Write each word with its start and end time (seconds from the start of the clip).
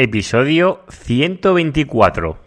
Episodio 0.00 0.84
124. 0.90 2.38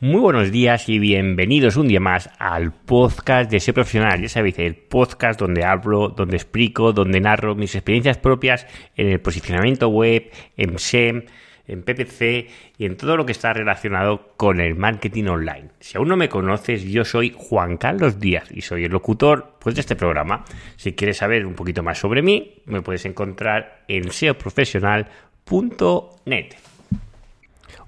Muy 0.00 0.20
buenos 0.20 0.52
días 0.52 0.90
y 0.90 0.98
bienvenidos 0.98 1.76
un 1.76 1.88
día 1.88 1.98
más 1.98 2.28
al 2.38 2.72
podcast 2.72 3.50
de 3.50 3.60
Ser 3.60 3.72
Profesional. 3.72 4.20
Ya 4.20 4.28
sabéis, 4.28 4.58
el 4.58 4.76
podcast 4.76 5.40
donde 5.40 5.64
hablo, 5.64 6.10
donde 6.10 6.36
explico, 6.36 6.92
donde 6.92 7.18
narro 7.22 7.54
mis 7.54 7.74
experiencias 7.74 8.18
propias 8.18 8.66
en 8.94 9.08
el 9.08 9.22
posicionamiento 9.22 9.88
web, 9.88 10.30
en 10.58 10.78
SEM, 10.78 11.24
en 11.68 11.82
PPC 11.82 12.48
y 12.78 12.86
en 12.86 12.96
todo 12.96 13.16
lo 13.16 13.24
que 13.24 13.32
está 13.32 13.52
relacionado 13.52 14.32
con 14.36 14.60
el 14.60 14.74
marketing 14.74 15.26
online. 15.26 15.68
Si 15.78 15.96
aún 15.96 16.08
no 16.08 16.16
me 16.16 16.28
conoces, 16.28 16.82
yo 16.82 17.04
soy 17.04 17.32
Juan 17.36 17.76
Carlos 17.76 18.18
Díaz 18.18 18.50
y 18.50 18.62
soy 18.62 18.84
el 18.84 18.92
locutor 18.92 19.54
pues, 19.60 19.76
de 19.76 19.82
este 19.82 19.94
programa. 19.94 20.44
Si 20.76 20.94
quieres 20.94 21.18
saber 21.18 21.46
un 21.46 21.54
poquito 21.54 21.82
más 21.82 21.98
sobre 21.98 22.22
mí, 22.22 22.62
me 22.64 22.82
puedes 22.82 23.04
encontrar 23.04 23.84
en 23.86 24.10
seoprofesional.net. 24.10 26.46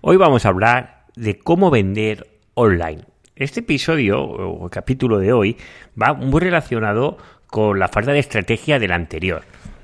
Hoy 0.02 0.16
vamos 0.16 0.46
a 0.46 0.50
hablar 0.50 1.04
de 1.16 1.38
cómo 1.38 1.70
vender 1.70 2.26
online. 2.54 3.02
Este 3.34 3.60
episodio 3.60 4.22
o 4.22 4.68
capítulo 4.68 5.18
de 5.18 5.32
hoy 5.32 5.56
va 6.00 6.12
muy 6.12 6.40
relacionado 6.40 7.16
con 7.46 7.78
la 7.78 7.88
falta 7.88 8.12
de 8.12 8.18
estrategia 8.18 8.78
del 8.78 8.92
anterior. 8.92 9.42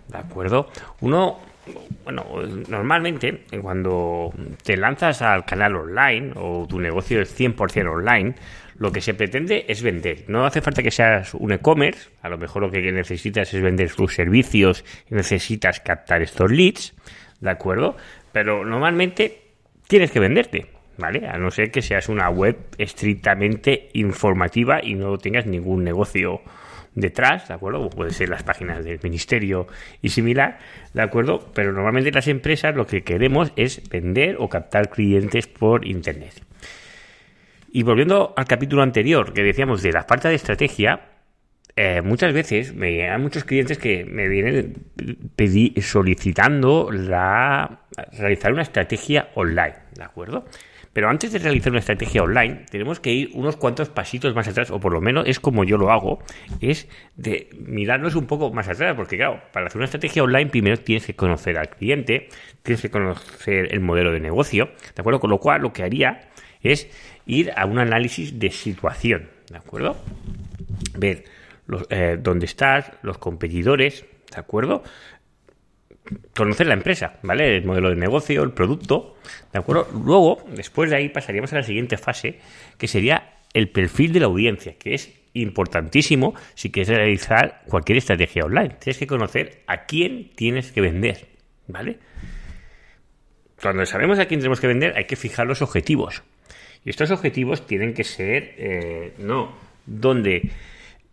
¿De 0.09 0.18
acuerdo? 0.18 0.68
Uno, 1.01 1.38
bueno, 2.05 2.25
normalmente 2.69 3.43
cuando 3.61 4.33
te 4.62 4.77
lanzas 4.77 5.23
al 5.23 5.45
canal 5.45 5.77
online 5.77 6.33
o 6.37 6.66
tu 6.69 6.80
negocio 6.80 7.20
es 7.20 7.38
100% 7.38 7.91
online, 7.91 8.34
lo 8.79 8.93
que 8.93 9.01
se 9.01 9.15
pretende 9.15 9.65
es 9.69 9.83
vender. 9.83 10.24
No 10.29 10.45
hace 10.45 10.60
falta 10.60 10.82
que 10.82 10.90
seas 10.90 11.35
un 11.35 11.52
e-commerce, 11.52 12.10
a 12.23 12.29
lo 12.29 12.38
mejor 12.38 12.63
lo 12.63 12.71
que 12.71 12.80
necesitas 12.93 13.52
es 13.52 13.63
vender 13.63 13.90
tus 13.93 14.15
servicios 14.15 14.85
necesitas 15.09 15.80
captar 15.80 16.23
estos 16.23 16.51
leads, 16.51 16.95
¿de 17.40 17.51
acuerdo? 17.51 17.96
Pero 18.33 18.65
normalmente 18.65 19.40
tienes 19.88 20.10
que 20.10 20.21
venderte. 20.21 20.77
¿vale? 20.99 21.27
A 21.27 21.38
no 21.38 21.51
ser 21.51 21.71
que 21.71 21.83
seas 21.83 22.09
una 22.09 22.30
web 22.30 22.57
estrictamente 22.79 23.90
informativa 23.95 24.83
y 24.83 24.95
no 24.95 25.18
tengas 25.18 25.46
ningún 25.46 25.85
negocio 25.85 26.40
detrás, 26.97 27.47
¿de 27.47 27.55
acuerdo? 27.55 27.89
puede 27.91 28.11
ser 28.11 28.29
las 28.29 28.43
páginas 28.43 28.85
del 28.85 28.99
ministerio 29.02 29.69
y 30.02 30.09
similar, 30.09 30.59
¿de 30.93 31.02
acuerdo? 31.02 31.52
Pero 31.55 31.73
normalmente 31.73 32.11
las 32.11 32.27
empresas 32.27 32.75
lo 32.75 32.87
que 32.87 33.05
queremos 33.05 33.52
es 33.55 33.89
vender 33.89 34.37
o 34.41 34.49
captar 34.49 34.91
clientes 34.91 35.47
por 35.47 35.87
Internet. 35.87 36.43
Y 37.71 37.83
volviendo 37.83 38.33
al 38.37 38.47
capítulo 38.47 38.83
anterior 38.83 39.33
que 39.33 39.43
decíamos 39.43 39.83
de 39.83 39.93
la 39.93 40.02
falta 40.02 40.30
de 40.30 40.35
estrategia, 40.35 41.01
eh, 41.77 42.01
muchas 42.01 42.33
veces 42.33 42.74
me 42.74 42.93
llegan 42.93 43.21
muchos 43.21 43.45
clientes 43.45 43.77
que 43.77 44.07
me 44.07 44.29
vienen 44.29 44.74
solicitando 45.83 46.91
la, 46.91 47.80
realizar 48.19 48.52
una 48.55 48.63
estrategia 48.63 49.29
online, 49.35 49.74
¿de 49.95 50.02
acuerdo? 50.02 50.47
Pero 50.97 51.11
antes 51.11 51.30
de 51.30 51.39
realizar 51.41 51.73
una 51.73 51.80
estrategia 51.80 52.23
online, 52.23 52.65
tenemos 52.71 53.01
que 53.01 53.13
ir 53.13 53.30
unos 53.35 53.59
cuantos 53.59 53.91
pasitos 53.91 54.35
más 54.35 54.49
atrás, 54.49 54.71
o 54.71 54.80
por 54.80 54.95
lo 54.95 55.02
menos 55.02 55.29
es 55.29 55.39
como 55.39 55.63
yo 55.63 55.77
lo 55.77 55.93
hago, 55.93 56.21
es 56.63 56.89
de 57.16 57.51
mirarnos 57.59 58.15
un 58.15 58.27
poco 58.27 58.51
más 58.51 58.66
atrás, 58.66 58.95
porque 58.97 59.19
claro, 59.19 59.43
para 59.52 59.67
hacer 59.67 59.77
una 59.77 59.85
estrategia 59.85 60.23
online 60.23 60.47
primero 60.47 60.79
tienes 60.79 61.05
que 61.05 61.15
conocer 61.15 61.59
al 61.59 61.69
cliente, 61.69 62.30
tienes 62.63 62.80
que 62.80 62.89
conocer 62.89 63.74
el 63.74 63.80
modelo 63.80 64.11
de 64.11 64.21
negocio, 64.21 64.71
¿de 64.94 65.00
acuerdo? 65.03 65.21
Con 65.21 65.28
lo 65.28 65.39
cual 65.39 65.61
lo 65.61 65.75
que 65.75 65.83
haría 65.83 66.31
es 66.62 66.89
ir 67.27 67.53
a 67.55 67.67
un 67.67 67.78
análisis 67.78 68.39
de 68.39 68.49
situación, 68.50 69.28
¿de 69.50 69.59
acuerdo? 69.59 69.99
Ver 70.97 71.25
eh, 71.91 72.17
dónde 72.19 72.47
estás, 72.47 72.91
los 73.03 73.19
competidores, 73.19 74.06
¿de 74.33 74.41
acuerdo? 74.41 74.83
Conocer 76.34 76.67
la 76.67 76.75
empresa, 76.75 77.19
¿vale? 77.22 77.56
El 77.56 77.65
modelo 77.65 77.91
de 77.91 77.97
negocio, 77.97 78.43
el 78.43 78.53
producto, 78.53 79.17
¿de 79.53 79.59
acuerdo? 79.59 79.89
Luego, 79.93 80.44
después 80.55 80.91
de 80.91 80.97
ahí 80.97 81.09
pasaríamos 81.09 81.53
a 81.53 81.56
la 81.56 81.62
siguiente 81.62 81.97
fase, 81.97 82.39
que 82.78 82.89
sería 82.89 83.34
el 83.53 83.71
perfil 83.71 84.12
de 84.12 84.21
la 84.21 84.27
audiencia, 84.27 84.75
que 84.78 84.94
es 84.94 85.12
importantísimo 85.34 86.34
si 86.55 86.71
quieres 86.71 86.89
realizar 86.89 87.62
cualquier 87.69 87.99
estrategia 87.99 88.44
online. 88.44 88.77
Tienes 88.81 88.99
que 88.99 89.06
conocer 89.06 89.62
a 89.67 89.84
quién 89.84 90.31
tienes 90.34 90.72
que 90.72 90.81
vender, 90.81 91.27
¿vale? 91.67 91.99
Cuando 93.61 93.87
sabemos 93.87 94.19
a 94.19 94.27
quién 94.27 94.41
tenemos 94.41 94.61
que 94.61 94.67
vender, 94.67 94.97
hay 94.97 95.05
que 95.05 95.17
fijar 95.17 95.47
los 95.47 95.62
objetivos. 95.62 96.23
Y 96.84 96.91
estos 96.91 97.11
objetivos 97.11 97.67
tienen 97.67 97.94
que 97.94 98.05
ser, 98.05 98.55
eh, 98.59 99.15
no, 99.19 99.56
donde 99.87 100.50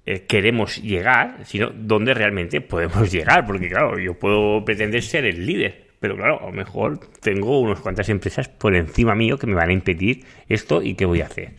eh, 0.05 0.25
queremos 0.27 0.81
llegar, 0.81 1.39
sino 1.45 1.69
dónde 1.69 2.13
realmente 2.13 2.61
podemos 2.61 3.11
llegar. 3.11 3.45
Porque, 3.45 3.69
claro, 3.69 3.97
yo 3.99 4.13
puedo 4.13 4.63
pretender 4.65 5.01
ser 5.01 5.25
el 5.25 5.45
líder, 5.45 5.87
pero 5.99 6.15
claro, 6.15 6.41
a 6.41 6.45
lo 6.47 6.51
mejor 6.51 6.99
tengo 7.21 7.59
unas 7.59 7.79
cuantas 7.79 8.09
empresas 8.09 8.49
por 8.49 8.75
encima 8.75 9.15
mío 9.15 9.37
que 9.37 9.47
me 9.47 9.55
van 9.55 9.69
a 9.69 9.73
impedir 9.73 10.25
esto 10.49 10.81
y 10.81 10.95
qué 10.95 11.05
voy 11.05 11.21
a 11.21 11.25
hacer. 11.25 11.51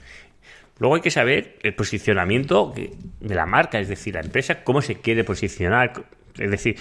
Luego 0.78 0.96
hay 0.96 1.00
que 1.00 1.10
saber 1.10 1.56
el 1.62 1.74
posicionamiento 1.74 2.74
de 2.74 3.34
la 3.34 3.46
marca, 3.46 3.78
es 3.78 3.88
decir, 3.88 4.14
la 4.14 4.20
empresa, 4.20 4.64
cómo 4.64 4.82
se 4.82 4.96
quiere 4.96 5.22
posicionar. 5.22 5.92
Es 6.38 6.50
decir, 6.50 6.76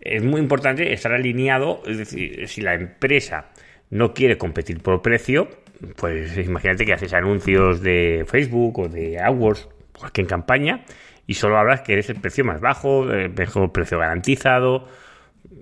es 0.00 0.22
muy 0.22 0.40
importante 0.40 0.92
estar 0.92 1.12
alineado, 1.12 1.82
es 1.86 1.98
decir, 1.98 2.48
si 2.48 2.62
la 2.62 2.74
empresa 2.74 3.50
no 3.90 4.14
quiere 4.14 4.38
competir 4.38 4.80
por 4.80 5.02
precio, 5.02 5.48
pues 5.96 6.36
imagínate 6.38 6.84
que 6.86 6.94
haces 6.94 7.12
anuncios 7.12 7.80
de 7.80 8.24
Facebook 8.26 8.78
o 8.78 8.88
de 8.88 9.18
AdWords, 9.18 9.68
cualquier 9.98 10.26
campaña, 10.26 10.84
y 11.26 11.34
solo 11.34 11.58
hablas 11.58 11.82
que 11.82 11.94
eres 11.94 12.10
el 12.10 12.20
precio 12.20 12.44
más 12.44 12.60
bajo, 12.60 13.10
el 13.10 13.32
mejor 13.32 13.72
precio 13.72 13.98
garantizado, 13.98 14.88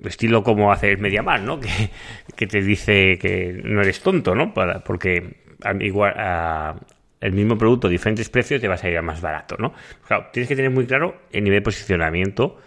estilo 0.04 0.42
como 0.42 0.72
hace 0.72 0.96
MediaMar, 0.96 1.40
¿no? 1.42 1.60
Que, 2.36 2.46
te 2.46 2.62
dice 2.62 3.18
que 3.18 3.60
no 3.64 3.82
eres 3.82 4.00
tonto, 4.00 4.34
¿no? 4.34 4.52
Para, 4.52 4.80
porque 4.80 5.36
igual 5.80 6.14
a, 6.16 6.74
el 7.20 7.32
mismo 7.32 7.56
producto, 7.56 7.88
diferentes 7.88 8.28
precios, 8.28 8.60
te 8.60 8.68
vas 8.68 8.82
a 8.82 8.88
ir 8.88 8.98
a 8.98 9.02
más 9.02 9.20
barato, 9.20 9.56
¿no? 9.58 9.72
Claro, 10.06 10.26
tienes 10.32 10.48
que 10.48 10.56
tener 10.56 10.70
muy 10.70 10.86
claro 10.86 11.22
el 11.30 11.44
nivel 11.44 11.60
de 11.60 11.62
posicionamiento, 11.62 12.58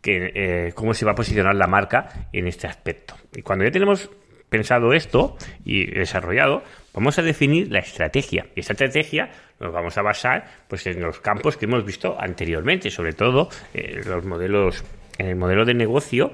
que, 0.00 0.30
eh, 0.34 0.72
cómo 0.74 0.94
se 0.94 1.04
va 1.04 1.12
a 1.12 1.14
posicionar 1.14 1.54
la 1.54 1.66
marca 1.66 2.28
en 2.32 2.46
este 2.46 2.66
aspecto. 2.66 3.16
Y 3.34 3.42
cuando 3.42 3.64
ya 3.64 3.72
tenemos 3.72 4.10
pensado 4.48 4.92
esto 4.92 5.36
y 5.64 5.86
desarrollado, 5.86 6.62
vamos 6.94 7.18
a 7.18 7.22
definir 7.22 7.70
la 7.70 7.80
estrategia. 7.80 8.46
Y 8.54 8.60
esta 8.60 8.72
estrategia 8.72 9.28
nos 9.60 9.72
vamos 9.72 9.98
a 9.98 10.02
basar 10.02 10.44
pues, 10.68 10.86
en 10.86 11.02
los 11.02 11.20
campos 11.20 11.56
que 11.56 11.66
hemos 11.66 11.84
visto 11.84 12.16
anteriormente, 12.18 12.90
sobre 12.90 13.12
todo 13.12 13.48
eh, 13.74 14.00
los 14.06 14.24
modelos, 14.24 14.84
en 15.18 15.26
el 15.26 15.36
modelo 15.36 15.64
de 15.64 15.74
negocio, 15.74 16.32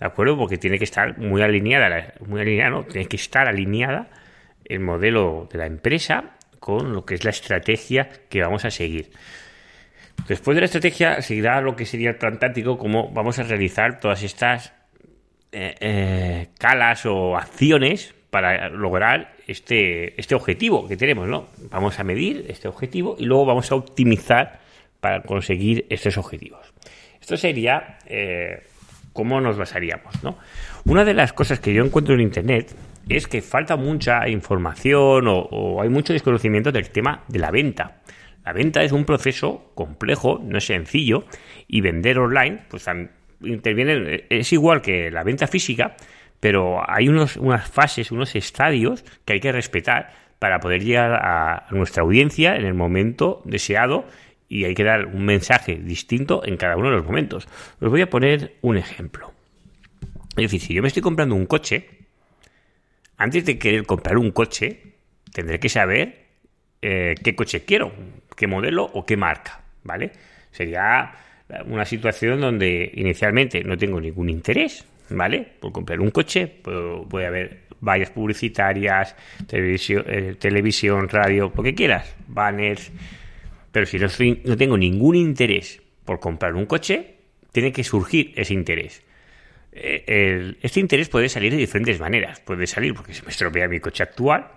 ¿de 0.00 0.06
acuerdo? 0.06 0.36
Porque 0.36 0.56
tiene 0.56 0.78
que 0.78 0.84
estar 0.84 1.18
muy 1.18 1.42
alineada, 1.42 2.14
muy 2.26 2.40
alineada. 2.40 2.82
Tiene 2.84 3.06
que 3.06 3.16
estar 3.16 3.46
alineada 3.46 4.08
el 4.64 4.80
modelo 4.80 5.48
de 5.52 5.58
la 5.58 5.66
empresa 5.66 6.36
con 6.58 6.92
lo 6.92 7.04
que 7.04 7.14
es 7.14 7.24
la 7.24 7.30
estrategia 7.30 8.08
que 8.28 8.40
vamos 8.42 8.64
a 8.64 8.70
seguir. 8.70 9.10
Después 10.28 10.54
de 10.54 10.60
la 10.60 10.66
estrategia 10.66 11.22
seguirá 11.22 11.60
lo 11.60 11.76
que 11.76 11.86
sería 11.86 12.10
el 12.10 12.16
plan 12.16 12.38
táctico, 12.38 12.78
cómo 12.78 13.10
vamos 13.12 13.38
a 13.38 13.42
realizar 13.42 14.00
todas 14.00 14.22
estas 14.22 14.72
eh, 15.52 15.74
eh, 15.80 16.48
calas 16.58 17.06
o 17.06 17.36
acciones 17.36 18.14
para 18.30 18.68
lograr 18.68 19.34
este, 19.46 20.18
este 20.20 20.34
objetivo 20.34 20.86
que 20.88 20.96
tenemos, 20.96 21.28
¿no? 21.28 21.48
Vamos 21.70 21.98
a 21.98 22.04
medir 22.04 22.46
este 22.48 22.68
objetivo 22.68 23.16
y 23.18 23.24
luego 23.24 23.44
vamos 23.46 23.70
a 23.72 23.74
optimizar 23.74 24.60
para 25.00 25.22
conseguir 25.22 25.86
estos 25.90 26.16
objetivos. 26.16 26.72
Esto 27.20 27.36
sería 27.36 27.98
eh, 28.06 28.62
cómo 29.12 29.40
nos 29.40 29.56
basaríamos, 29.56 30.22
¿no? 30.22 30.38
Una 30.84 31.04
de 31.04 31.14
las 31.14 31.32
cosas 31.32 31.60
que 31.60 31.74
yo 31.74 31.84
encuentro 31.84 32.14
en 32.14 32.20
Internet 32.20 32.74
es 33.08 33.26
que 33.26 33.42
falta 33.42 33.76
mucha 33.76 34.28
información 34.28 35.26
o, 35.26 35.38
o 35.38 35.82
hay 35.82 35.88
mucho 35.88 36.12
desconocimiento 36.12 36.70
del 36.70 36.90
tema 36.90 37.24
de 37.28 37.38
la 37.38 37.50
venta. 37.50 38.00
La 38.44 38.52
venta 38.52 38.82
es 38.82 38.92
un 38.92 39.04
proceso 39.04 39.72
complejo, 39.74 40.40
no 40.42 40.58
es 40.58 40.64
sencillo, 40.64 41.24
y 41.68 41.80
vender 41.80 42.18
online, 42.18 42.62
pues 42.68 42.86
interviene, 43.42 44.24
es 44.28 44.52
igual 44.52 44.80
que 44.80 45.10
la 45.10 45.24
venta 45.24 45.46
física, 45.46 45.96
pero 46.40 46.82
hay 46.90 47.08
unos, 47.08 47.36
unas 47.36 47.68
fases, 47.68 48.10
unos 48.10 48.34
estadios 48.34 49.04
que 49.24 49.34
hay 49.34 49.40
que 49.40 49.52
respetar 49.52 50.12
para 50.38 50.58
poder 50.58 50.82
llegar 50.82 51.12
a 51.12 51.66
nuestra 51.70 52.02
audiencia 52.02 52.56
en 52.56 52.64
el 52.64 52.74
momento 52.74 53.42
deseado 53.44 54.06
y 54.48 54.64
hay 54.64 54.74
que 54.74 54.82
dar 54.84 55.06
un 55.06 55.24
mensaje 55.24 55.76
distinto 55.76 56.42
en 56.44 56.56
cada 56.56 56.76
uno 56.76 56.90
de 56.90 56.96
los 56.96 57.04
momentos. 57.04 57.46
Os 57.80 57.90
voy 57.90 58.00
a 58.00 58.10
poner 58.10 58.56
un 58.62 58.76
ejemplo. 58.76 59.32
Es 60.30 60.44
decir, 60.44 60.60
si 60.60 60.74
yo 60.74 60.82
me 60.82 60.88
estoy 60.88 61.02
comprando 61.02 61.34
un 61.34 61.46
coche, 61.46 61.88
antes 63.16 63.44
de 63.44 63.58
querer 63.58 63.84
comprar 63.84 64.16
un 64.16 64.30
coche, 64.30 64.94
tendré 65.32 65.60
que 65.60 65.68
saber 65.68 66.26
eh, 66.82 67.14
qué 67.22 67.36
coche 67.36 67.64
quiero, 67.64 67.92
qué 68.34 68.46
modelo 68.46 68.84
o 68.84 69.04
qué 69.04 69.16
marca, 69.16 69.60
¿vale? 69.84 70.12
Sería 70.50 71.12
una 71.66 71.84
situación 71.84 72.40
donde 72.40 72.90
inicialmente 72.94 73.62
no 73.62 73.76
tengo 73.76 74.00
ningún 74.00 74.30
interés, 74.30 74.86
¿vale? 75.10 75.46
Por 75.60 75.72
comprar 75.72 76.00
un 76.00 76.10
coche, 76.10 76.60
voy 76.64 77.24
a 77.24 77.30
ver 77.30 77.70
vallas 77.80 78.10
publicitarias, 78.10 79.16
televisión, 79.46 80.04
eh, 80.06 80.36
televisión, 80.38 81.08
radio, 81.08 81.52
lo 81.54 81.62
que 81.62 81.74
quieras, 81.74 82.14
banners. 82.28 82.92
Pero 83.72 83.86
si 83.86 83.98
no, 83.98 84.08
no 84.44 84.56
tengo 84.56 84.76
ningún 84.76 85.16
interés 85.16 85.80
por 86.04 86.20
comprar 86.20 86.54
un 86.54 86.66
coche, 86.66 87.16
tiene 87.52 87.72
que 87.72 87.84
surgir 87.84 88.32
ese 88.36 88.54
interés. 88.54 89.02
Eh, 89.72 90.56
este 90.62 90.80
interés 90.80 91.08
puede 91.08 91.28
salir 91.28 91.52
de 91.52 91.58
diferentes 91.58 92.00
maneras. 92.00 92.40
Puede 92.40 92.66
salir 92.66 92.94
porque 92.94 93.14
se 93.14 93.22
me 93.22 93.30
estropea 93.30 93.68
mi 93.68 93.80
coche 93.80 94.02
actual, 94.02 94.48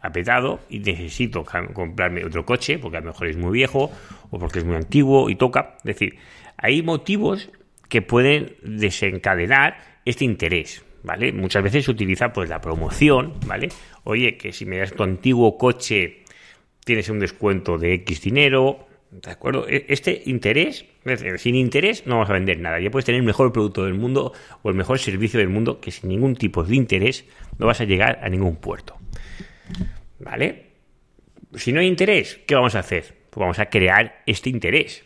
apetado, 0.00 0.60
y 0.70 0.78
necesito 0.78 1.44
comprarme 1.44 2.24
otro 2.24 2.46
coche 2.46 2.78
porque 2.78 2.96
a 2.96 3.00
lo 3.00 3.06
mejor 3.06 3.28
es 3.28 3.36
muy 3.36 3.52
viejo 3.52 3.90
o 4.30 4.38
porque 4.38 4.60
es 4.60 4.64
muy 4.64 4.76
antiguo 4.76 5.28
y 5.28 5.36
toca. 5.36 5.76
Es 5.78 5.84
decir, 5.84 6.16
hay 6.56 6.82
motivos 6.82 7.50
que 7.88 8.02
pueden 8.02 8.54
desencadenar 8.62 9.89
este 10.04 10.24
interés. 10.24 10.84
¿Vale? 11.02 11.32
Muchas 11.32 11.62
veces 11.62 11.86
se 11.86 11.90
utiliza 11.90 12.30
pues 12.30 12.50
la 12.50 12.60
promoción, 12.60 13.32
¿vale? 13.46 13.70
Oye, 14.04 14.36
que 14.36 14.52
si 14.52 14.66
me 14.66 14.76
das 14.76 14.92
tu 14.92 15.02
antiguo 15.02 15.56
coche 15.56 16.24
tienes 16.84 17.08
un 17.08 17.20
descuento 17.20 17.78
de 17.78 17.94
X 17.94 18.20
dinero, 18.20 18.86
¿De 19.10 19.30
acuerdo? 19.30 19.66
E, 19.68 19.86
este 19.88 20.22
interés, 20.26 20.84
sin 21.38 21.56
interés 21.56 22.06
no 22.06 22.14
vamos 22.14 22.30
a 22.30 22.34
vender 22.34 22.60
nada. 22.60 22.78
Ya 22.78 22.90
puedes 22.90 23.04
tener 23.04 23.20
el 23.20 23.26
mejor 23.26 23.52
producto 23.52 23.84
del 23.84 23.94
mundo 23.94 24.32
o 24.62 24.68
el 24.68 24.76
mejor 24.76 24.98
servicio 25.00 25.40
del 25.40 25.48
mundo 25.48 25.80
que 25.80 25.90
sin 25.90 26.10
ningún 26.10 26.36
tipo 26.36 26.62
de 26.62 26.76
interés 26.76 27.24
no 27.58 27.66
vas 27.66 27.80
a 27.80 27.84
llegar 27.84 28.20
a 28.22 28.28
ningún 28.28 28.56
puerto. 28.56 28.96
¿Vale? 30.20 30.66
Si 31.54 31.72
no 31.72 31.80
hay 31.80 31.88
interés, 31.88 32.38
¿qué 32.46 32.54
vamos 32.54 32.76
a 32.76 32.80
hacer? 32.80 33.16
Pues 33.30 33.40
vamos 33.40 33.58
a 33.58 33.66
crear 33.66 34.22
este 34.26 34.48
interés. 34.48 35.04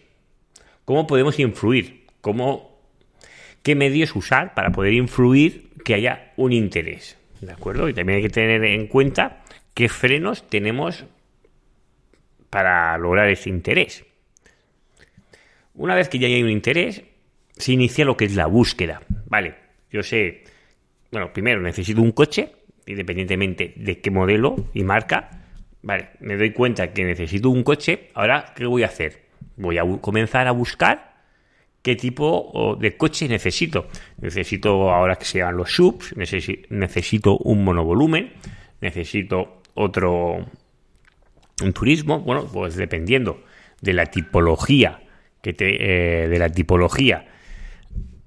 ¿Cómo 0.85 1.07
podemos 1.07 1.39
influir? 1.39 2.07
¿Cómo, 2.21 2.74
¿Qué 3.65 3.75
medios 3.75 4.15
usar 4.15 4.53
para 4.53 4.73
poder 4.73 4.93
influir 4.93 5.71
que 5.87 5.95
haya 5.95 6.35
un 6.37 6.53
interés? 6.53 7.17
¿De 7.41 7.51
acuerdo? 7.51 7.89
Y 7.89 7.95
también 7.95 8.19
hay 8.19 8.23
que 8.23 8.29
tener 8.29 8.63
en 8.63 8.87
cuenta 8.89 9.43
qué 9.73 9.89
frenos 9.89 10.47
tenemos 10.51 11.07
para 12.51 12.97
lograr 12.99 13.31
ese 13.31 13.49
interés. 13.49 14.05
Una 15.73 15.95
vez 15.95 16.11
que 16.11 16.19
ya 16.19 16.27
hay 16.27 16.43
un 16.43 16.51
interés, 16.51 17.05
se 17.57 17.73
inicia 17.73 18.05
lo 18.05 18.19
que 18.19 18.27
es 18.27 18.37
la 18.37 18.45
búsqueda. 18.45 19.01
Vale, 19.29 19.55
yo 19.91 20.03
sé, 20.03 20.45
bueno, 21.11 21.33
primero 21.33 21.63
necesito 21.63 22.03
un 22.03 22.13
coche, 22.13 22.53
independientemente 22.85 23.73
de 23.77 23.99
qué 23.99 24.11
modelo 24.11 24.57
y 24.75 24.85
marca. 24.85 25.31
Vale, 25.81 26.11
me 26.21 26.37
doy 26.37 26.53
cuenta 26.53 26.93
que 26.93 27.03
necesito 27.03 27.49
un 27.49 27.63
coche. 27.63 28.11
Ahora, 28.13 28.53
¿qué 28.55 28.67
voy 28.67 28.83
a 28.83 28.89
hacer? 28.89 29.23
Voy 29.57 29.79
a 29.79 29.85
comenzar 30.03 30.49
a 30.49 30.53
buscar 30.53 31.14
qué 31.85 31.97
tipo 31.97 32.77
de 32.81 32.97
coche 32.97 33.29
necesito. 33.29 33.87
Necesito 34.21 34.91
ahora 34.91 35.17
que 35.17 35.27
sean 35.27 35.57
los 35.57 35.71
subs, 35.71 36.17
necesito 36.17 37.37
un 37.37 37.63
monovolumen, 37.63 38.33
necesito 38.81 39.61
otro 39.75 40.47
un 41.63 41.73
turismo, 41.73 42.21
bueno, 42.21 42.47
pues 42.53 42.75
dependiendo 42.75 43.45
de 43.81 43.93
la 43.93 44.07
tipología 44.07 45.01
que 45.41 45.53
te, 45.53 46.25
eh, 46.25 46.29
de 46.29 46.39
la 46.39 46.49
tipología 46.49 47.27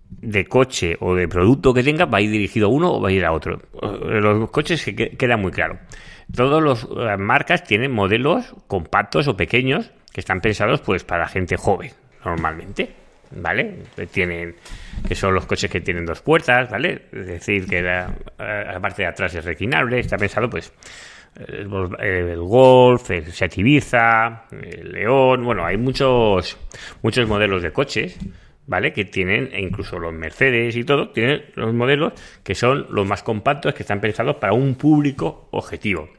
de 0.10 0.46
coche 0.46 0.96
o 1.00 1.16
de 1.16 1.28
producto 1.28 1.74
que 1.74 1.84
tenga, 1.84 2.06
va 2.06 2.20
a 2.20 2.22
ir 2.22 2.32
dirigido 2.32 2.68
a 2.68 2.70
uno 2.70 2.94
o 2.94 3.02
va 3.02 3.10
a 3.10 3.12
ir 3.12 3.26
a 3.26 3.34
otro. 3.34 3.60
Eh, 3.82 4.22
los 4.22 4.50
coches 4.52 4.84
que 4.84 5.10
queda 5.18 5.36
muy 5.36 5.52
claro. 5.52 5.80
Todas 6.34 6.64
las 6.64 6.84
eh, 6.84 7.18
marcas 7.18 7.64
tienen 7.64 7.92
modelos 7.92 8.54
compactos 8.68 9.28
o 9.28 9.36
pequeños 9.36 9.92
que 10.14 10.22
están 10.22 10.42
pensados 10.42 10.82
pues 10.82 11.04
para 11.04 11.28
gente 11.28 11.58
joven, 11.58 11.92
normalmente. 12.24 13.07
¿Vale? 13.32 13.84
Tienen, 14.12 14.56
que 15.08 15.16
son 15.16 15.34
los 15.34 15.46
coches 15.46 15.70
que 15.70 15.82
tienen 15.82 16.06
dos 16.06 16.22
puertas, 16.22 16.70
¿vale? 16.70 17.04
Es 17.12 17.28
decir, 17.28 17.68
que 17.68 17.82
la, 17.82 18.14
parte 18.82 19.04
de 19.04 19.08
atrás 19.08 19.36
es 19.36 19.44
reclinable, 19.44 20.00
está 20.00 20.18
pensado 20.18 20.50
pues 20.50 20.72
el, 21.36 22.38
Golf, 22.40 23.12
el 23.12 23.32
Seat 23.32 23.58
Ibiza, 23.58 24.46
el 24.52 24.92
León, 24.92 25.44
bueno, 25.44 25.66
hay 25.66 25.78
muchos, 25.78 26.58
muchos 27.02 27.28
modelos 27.28 27.62
de 27.64 27.72
coches, 27.72 28.18
¿vale? 28.66 28.94
Que 28.94 29.06
tienen, 29.06 29.50
e 29.52 29.62
incluso 29.62 30.00
los 30.00 30.14
Mercedes 30.14 30.76
y 30.76 30.84
todo, 30.84 31.10
tienen 31.10 31.46
los 31.56 31.74
modelos 31.74 32.14
que 32.44 32.56
son 32.56 32.88
los 32.90 33.06
más 33.06 33.24
compactos, 33.24 33.74
que 33.74 33.84
están 33.84 34.00
pensados 34.00 34.38
para 34.38 34.54
un 34.54 34.76
público 34.76 35.50
objetivo. 35.52 36.10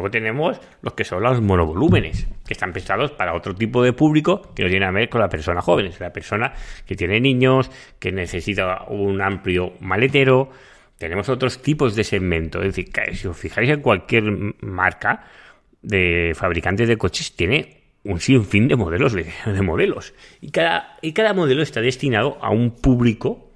Luego 0.00 0.10
tenemos 0.10 0.58
los 0.80 0.94
que 0.94 1.04
son 1.04 1.22
los 1.22 1.42
monovolúmenes, 1.42 2.26
que 2.46 2.54
están 2.54 2.72
pensados 2.72 3.10
para 3.10 3.34
otro 3.34 3.54
tipo 3.54 3.82
de 3.82 3.92
público 3.92 4.40
que 4.54 4.62
no 4.62 4.70
tiene 4.70 4.86
a 4.86 4.90
ver 4.90 5.10
con 5.10 5.20
la 5.20 5.28
persona 5.28 5.60
joven, 5.60 5.86
es 5.86 6.00
la 6.00 6.10
persona 6.10 6.54
que 6.86 6.94
tiene 6.94 7.20
niños, 7.20 7.70
que 7.98 8.10
necesita 8.10 8.84
un 8.88 9.20
amplio 9.20 9.74
maletero, 9.80 10.48
tenemos 10.96 11.28
otros 11.28 11.60
tipos 11.60 11.94
de 11.96 12.04
segmento. 12.04 12.62
Es 12.62 12.74
decir, 12.74 12.90
si 13.12 13.28
os 13.28 13.36
fijáis 13.36 13.68
en 13.68 13.82
cualquier 13.82 14.24
marca 14.62 15.26
de 15.82 16.32
fabricantes 16.34 16.88
de 16.88 16.96
coches, 16.96 17.36
tiene 17.36 17.82
un 18.02 18.20
sinfín 18.20 18.68
de 18.68 18.76
modelos 18.76 19.12
de, 19.12 19.26
modelos. 19.62 20.14
Y 20.40 20.50
cada, 20.50 20.96
y 21.02 21.12
cada 21.12 21.34
modelo 21.34 21.62
está 21.62 21.82
destinado 21.82 22.38
a 22.40 22.48
un 22.48 22.70
público 22.70 23.50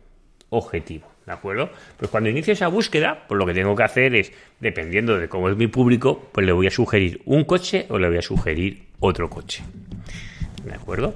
objetivo. 0.51 1.14
¿De 1.27 1.33
acuerdo? 1.33 1.71
Pues 1.97 2.11
cuando 2.11 2.29
inicio 2.29 2.53
esa 2.53 2.69
búsqueda, 2.69 3.25
pues 3.27 3.39
lo 3.39 3.47
que 3.47 3.55
tengo 3.55 3.75
que 3.75 3.83
hacer 3.83 4.15
es, 4.15 4.33
dependiendo 4.61 5.19
de 5.19 5.29
cómo 5.29 5.49
es 5.49 5.57
mi 5.57 5.69
público, 5.69 6.29
pues 6.33 6.47
le 6.47 6.53
voy 6.53 6.67
a 6.67 6.71
sugerir 6.71 7.23
un 7.25 7.45
coche 7.45 7.87
o 7.89 7.99
le 7.99 8.09
voy 8.09 8.19
a 8.19 8.23
sugerir 8.23 8.85
otro 9.01 9.31
coche. 9.31 9.63
¿De 10.65 10.75
acuerdo? 10.75 11.15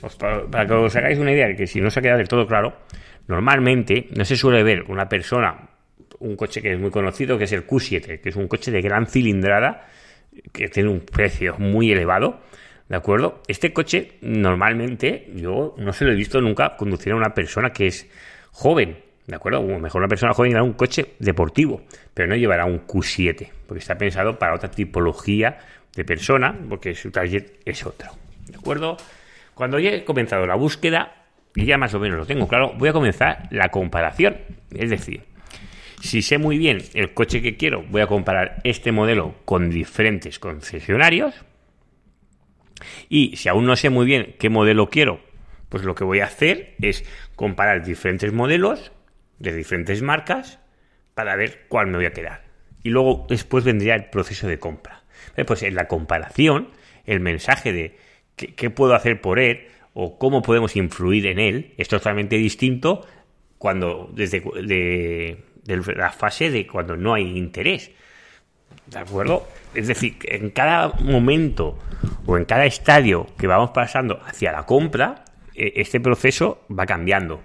Pues 0.00 0.16
para, 0.16 0.44
para, 0.46 0.66
que 0.66 0.74
os 0.74 0.96
hagáis 0.96 1.18
una 1.18 1.32
idea 1.32 1.46
de 1.46 1.56
que 1.56 1.66
si 1.66 1.80
no 1.80 1.90
se 1.90 2.00
ha 2.00 2.02
quedado 2.02 2.18
del 2.18 2.28
todo 2.28 2.46
claro, 2.46 2.74
Normalmente 3.28 4.08
no 4.16 4.24
se 4.24 4.36
suele 4.36 4.62
ver 4.62 4.84
una 4.88 5.08
persona, 5.08 5.68
un 6.18 6.36
coche 6.36 6.60
que 6.60 6.72
es 6.72 6.78
muy 6.78 6.90
conocido, 6.90 7.38
que 7.38 7.44
es 7.44 7.52
el 7.52 7.66
Q7, 7.66 8.20
que 8.20 8.28
es 8.28 8.36
un 8.36 8.48
coche 8.48 8.70
de 8.70 8.80
gran 8.80 9.06
cilindrada, 9.06 9.86
que 10.52 10.68
tiene 10.68 10.88
un 10.88 11.00
precio 11.00 11.56
muy 11.58 11.92
elevado. 11.92 12.40
¿De 12.88 12.96
acuerdo? 12.96 13.40
Este 13.48 13.72
coche 13.72 14.18
normalmente 14.20 15.30
yo 15.34 15.74
no 15.78 15.92
se 15.92 16.04
lo 16.04 16.12
he 16.12 16.14
visto 16.16 16.40
nunca 16.40 16.76
conducir 16.76 17.12
a 17.12 17.16
una 17.16 17.32
persona 17.32 17.72
que 17.72 17.86
es 17.86 18.10
joven. 18.50 18.98
¿De 19.26 19.36
acuerdo? 19.36 19.62
Mejor 19.62 20.00
una 20.00 20.08
persona 20.08 20.34
joven 20.34 20.50
llevará 20.50 20.64
un 20.64 20.72
coche 20.72 21.14
deportivo, 21.18 21.82
pero 22.12 22.28
no 22.28 22.34
llevará 22.34 22.64
un 22.64 22.86
Q7, 22.86 23.50
porque 23.66 23.78
está 23.80 23.96
pensado 23.96 24.38
para 24.38 24.54
otra 24.54 24.70
tipología 24.70 25.58
de 25.94 26.04
persona, 26.04 26.58
porque 26.68 26.94
su 26.94 27.10
target 27.10 27.60
es 27.64 27.86
otro. 27.86 28.10
¿De 28.46 28.56
acuerdo? 28.56 28.96
Cuando 29.54 29.78
ya 29.78 29.90
he 29.90 30.04
comenzado 30.04 30.46
la 30.46 30.56
búsqueda, 30.56 31.26
y 31.54 31.66
ya 31.66 31.78
más 31.78 31.94
o 31.94 32.00
menos 32.00 32.18
lo 32.18 32.26
tengo 32.26 32.48
claro, 32.48 32.72
voy 32.76 32.88
a 32.88 32.92
comenzar 32.92 33.46
la 33.50 33.68
comparación. 33.68 34.38
Es 34.74 34.90
decir, 34.90 35.24
si 36.00 36.22
sé 36.22 36.38
muy 36.38 36.58
bien 36.58 36.82
el 36.94 37.14
coche 37.14 37.42
que 37.42 37.56
quiero, 37.56 37.82
voy 37.82 38.00
a 38.00 38.06
comparar 38.06 38.60
este 38.64 38.90
modelo 38.90 39.36
con 39.44 39.70
diferentes 39.70 40.38
concesionarios. 40.38 41.34
Y 43.08 43.36
si 43.36 43.48
aún 43.48 43.66
no 43.66 43.76
sé 43.76 43.90
muy 43.90 44.06
bien 44.06 44.34
qué 44.40 44.48
modelo 44.48 44.88
quiero, 44.88 45.20
pues 45.68 45.84
lo 45.84 45.94
que 45.94 46.02
voy 46.02 46.20
a 46.20 46.24
hacer 46.24 46.74
es 46.80 47.04
comparar 47.36 47.84
diferentes 47.84 48.32
modelos 48.32 48.90
de 49.42 49.52
diferentes 49.52 50.00
marcas 50.02 50.60
para 51.14 51.36
ver 51.36 51.66
cuál 51.68 51.88
me 51.88 51.98
voy 51.98 52.06
a 52.06 52.12
quedar. 52.12 52.44
Y 52.82 52.90
luego 52.90 53.26
después 53.28 53.64
vendría 53.64 53.94
el 53.94 54.06
proceso 54.06 54.46
de 54.48 54.58
compra. 54.58 55.02
Pues 55.46 55.62
en 55.62 55.74
la 55.74 55.88
comparación, 55.88 56.68
el 57.04 57.20
mensaje 57.20 57.72
de 57.72 57.96
qué, 58.36 58.70
puedo 58.70 58.94
hacer 58.94 59.20
por 59.20 59.38
él 59.38 59.66
o 59.94 60.18
cómo 60.18 60.42
podemos 60.42 60.76
influir 60.76 61.26
en 61.26 61.38
él 61.38 61.74
es 61.76 61.88
totalmente 61.88 62.36
distinto 62.36 63.06
cuando 63.58 64.10
desde 64.14 64.40
de, 64.40 65.38
la 65.96 66.10
fase 66.10 66.50
de 66.50 66.66
cuando 66.66 66.96
no 66.96 67.14
hay 67.14 67.36
interés. 67.36 67.90
¿De 68.86 68.98
acuerdo? 68.98 69.46
Es 69.74 69.88
decir, 69.88 70.16
en 70.24 70.50
cada 70.50 70.88
momento 70.88 71.78
o 72.26 72.36
en 72.36 72.44
cada 72.44 72.64
estadio 72.64 73.26
que 73.38 73.46
vamos 73.46 73.70
pasando 73.70 74.20
hacia 74.24 74.50
la 74.52 74.66
compra, 74.66 75.24
e, 75.54 75.72
este 75.76 76.00
proceso 76.00 76.64
va 76.70 76.86
cambiando. 76.86 77.42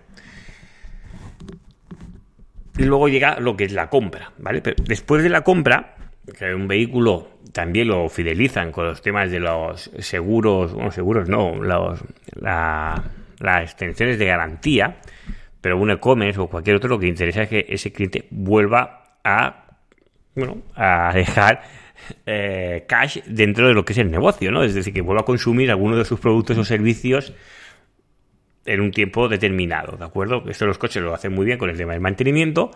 Luego 2.77 3.07
llega 3.07 3.39
lo 3.39 3.57
que 3.57 3.65
es 3.65 3.73
la 3.73 3.89
compra, 3.89 4.31
¿vale? 4.37 4.61
Pero 4.61 4.75
después 4.83 5.23
de 5.23 5.29
la 5.29 5.41
compra, 5.41 5.95
que 6.37 6.53
un 6.53 6.67
vehículo 6.67 7.29
también 7.53 7.87
lo 7.87 8.07
fidelizan 8.09 8.71
con 8.71 8.85
los 8.85 9.01
temas 9.01 9.31
de 9.31 9.39
los 9.39 9.89
seguros, 9.99 10.73
bueno, 10.73 10.91
seguros 10.91 11.27
no, 11.27 11.55
los, 11.55 12.03
las 12.41 13.63
extensiones 13.63 14.19
de 14.19 14.25
garantía, 14.25 14.97
pero 15.61 15.77
un 15.77 15.89
e-commerce 15.91 16.39
o 16.39 16.47
cualquier 16.47 16.75
otro 16.75 16.89
lo 16.89 16.99
que 16.99 17.07
interesa 17.07 17.43
es 17.43 17.49
que 17.49 17.65
ese 17.69 17.91
cliente 17.91 18.27
vuelva 18.29 19.17
a, 19.23 19.65
bueno, 20.35 20.57
a 20.75 21.11
dejar 21.13 21.63
eh, 22.25 22.85
cash 22.87 23.19
dentro 23.25 23.67
de 23.67 23.73
lo 23.73 23.83
que 23.83 23.93
es 23.93 23.99
el 23.99 24.11
negocio, 24.11 24.51
¿no? 24.51 24.63
Es 24.63 24.73
decir, 24.73 24.93
que 24.93 25.01
vuelva 25.01 25.21
a 25.21 25.25
consumir 25.25 25.71
alguno 25.71 25.97
de 25.97 26.05
sus 26.05 26.19
productos 26.19 26.57
o 26.57 26.63
servicios 26.63 27.33
en 28.67 28.81
un 28.81 28.91
tiempo 28.91 29.27
determinado, 29.27 29.97
¿de 29.97 30.05
acuerdo? 30.05 30.43
Esto 30.47 30.65
los 30.65 30.77
coches 30.77 31.01
lo 31.01 31.13
hacen 31.13 31.33
muy 31.33 31.45
bien 31.45 31.57
con 31.57 31.69
el 31.69 31.77
tema 31.77 31.93
del 31.93 32.01
mantenimiento, 32.01 32.71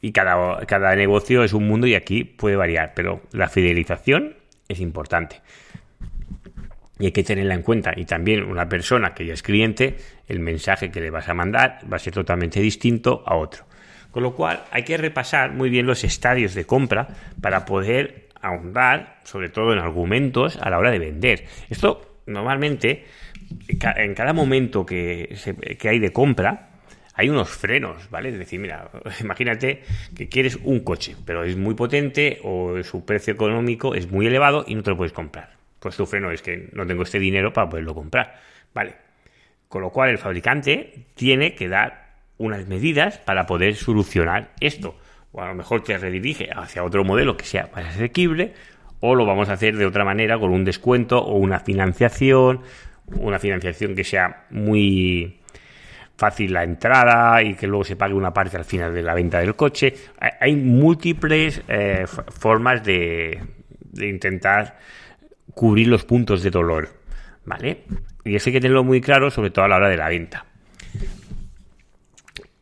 y 0.00 0.12
cada, 0.12 0.64
cada 0.66 0.94
negocio 0.94 1.42
es 1.42 1.52
un 1.52 1.66
mundo 1.66 1.86
y 1.86 1.94
aquí 1.94 2.24
puede 2.24 2.56
variar, 2.56 2.92
pero 2.94 3.22
la 3.32 3.48
fidelización 3.48 4.36
es 4.68 4.80
importante. 4.80 5.40
Y 7.00 7.06
hay 7.06 7.12
que 7.12 7.22
tenerla 7.22 7.54
en 7.54 7.62
cuenta. 7.62 7.92
Y 7.96 8.04
también 8.04 8.44
una 8.44 8.68
persona 8.68 9.14
que 9.14 9.26
ya 9.26 9.34
es 9.34 9.42
cliente, 9.42 9.96
el 10.26 10.40
mensaje 10.40 10.90
que 10.90 11.00
le 11.00 11.10
vas 11.10 11.28
a 11.28 11.34
mandar 11.34 11.80
va 11.90 11.96
a 11.96 12.00
ser 12.00 12.12
totalmente 12.12 12.60
distinto 12.60 13.22
a 13.26 13.36
otro. 13.36 13.64
Con 14.10 14.22
lo 14.22 14.34
cual 14.34 14.64
hay 14.70 14.84
que 14.84 14.96
repasar 14.96 15.52
muy 15.52 15.70
bien 15.70 15.86
los 15.86 16.02
estadios 16.02 16.54
de 16.54 16.64
compra 16.64 17.08
para 17.40 17.64
poder 17.64 18.28
ahondar, 18.40 19.18
sobre 19.24 19.48
todo 19.48 19.72
en 19.72 19.78
argumentos, 19.78 20.58
a 20.60 20.70
la 20.70 20.78
hora 20.78 20.90
de 20.90 20.98
vender. 20.98 21.44
Esto 21.68 22.20
normalmente, 22.26 23.04
en 23.68 24.14
cada 24.14 24.32
momento 24.32 24.84
que, 24.84 25.36
que 25.78 25.88
hay 25.88 25.98
de 25.98 26.12
compra, 26.12 26.68
hay 27.18 27.30
unos 27.30 27.50
frenos, 27.50 28.08
¿vale? 28.10 28.28
Es 28.28 28.38
decir, 28.38 28.60
mira, 28.60 28.90
imagínate 29.20 29.82
que 30.16 30.28
quieres 30.28 30.56
un 30.62 30.80
coche, 30.80 31.16
pero 31.24 31.42
es 31.42 31.56
muy 31.56 31.74
potente 31.74 32.38
o 32.44 32.80
su 32.84 33.04
precio 33.04 33.34
económico 33.34 33.96
es 33.96 34.08
muy 34.08 34.28
elevado 34.28 34.64
y 34.68 34.76
no 34.76 34.84
te 34.84 34.90
lo 34.90 34.96
puedes 34.96 35.12
comprar. 35.12 35.56
Pues 35.80 35.96
tu 35.96 36.06
freno 36.06 36.30
es 36.30 36.42
que 36.42 36.68
no 36.72 36.86
tengo 36.86 37.02
este 37.02 37.18
dinero 37.18 37.52
para 37.52 37.68
poderlo 37.68 37.92
comprar, 37.92 38.40
¿vale? 38.72 38.94
Con 39.68 39.82
lo 39.82 39.90
cual 39.90 40.10
el 40.10 40.18
fabricante 40.18 41.06
tiene 41.14 41.56
que 41.56 41.68
dar 41.68 42.08
unas 42.38 42.68
medidas 42.68 43.18
para 43.18 43.46
poder 43.46 43.74
solucionar 43.74 44.52
esto. 44.60 44.96
O 45.32 45.42
a 45.42 45.48
lo 45.48 45.54
mejor 45.56 45.82
te 45.82 45.98
redirige 45.98 46.50
hacia 46.54 46.84
otro 46.84 47.02
modelo 47.02 47.36
que 47.36 47.44
sea 47.44 47.68
más 47.74 47.84
asequible, 47.84 48.54
o 49.00 49.16
lo 49.16 49.26
vamos 49.26 49.48
a 49.48 49.54
hacer 49.54 49.76
de 49.76 49.86
otra 49.86 50.04
manera 50.04 50.38
con 50.38 50.50
un 50.50 50.64
descuento 50.64 51.18
o 51.18 51.36
una 51.36 51.58
financiación, 51.58 52.62
una 53.16 53.38
financiación 53.38 53.94
que 53.94 54.04
sea 54.04 54.46
muy 54.50 55.38
fácil 56.16 56.52
la 56.52 56.64
entrada 56.64 57.42
y 57.42 57.54
que 57.54 57.66
luego 57.66 57.84
se 57.84 57.96
pague 57.96 58.14
una 58.14 58.34
parte 58.34 58.56
al 58.56 58.64
final 58.64 58.92
de 58.92 59.02
la 59.02 59.14
venta 59.14 59.38
del 59.38 59.54
coche. 59.54 59.94
Hay 60.40 60.56
múltiples 60.56 61.62
eh, 61.68 62.06
formas 62.06 62.82
de, 62.82 63.40
de, 63.80 64.08
intentar 64.08 64.78
cubrir 65.54 65.86
los 65.86 66.04
puntos 66.04 66.42
de 66.42 66.50
dolor, 66.50 66.88
¿vale? 67.44 67.84
Y 68.24 68.34
eso 68.34 68.50
hay 68.50 68.54
que 68.54 68.60
tenerlo 68.60 68.84
muy 68.84 69.00
claro, 69.00 69.30
sobre 69.30 69.50
todo 69.50 69.64
a 69.64 69.68
la 69.68 69.76
hora 69.76 69.88
de 69.88 69.96
la 69.96 70.08
venta. 70.08 70.47